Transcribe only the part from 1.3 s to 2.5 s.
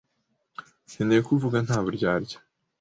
uvuga nta buryarya.